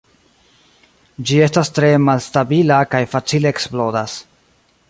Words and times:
Ĝi 1.31 1.37
estas 1.47 1.71
tre 1.79 1.91
malstabila 2.07 2.81
kaj 2.95 3.05
facile 3.15 3.55
eksplodas. 3.55 4.21